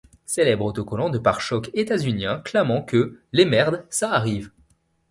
Célèbre 0.25 0.65
autocollant 0.65 1.11
de 1.11 1.19
pare-chocs 1.19 1.69
étasunien 1.75 2.39
clamant 2.39 2.81
que 2.81 3.19
«Les 3.33 3.45
merdes, 3.45 3.85
ça 3.91 4.11
arrive». 4.13 4.49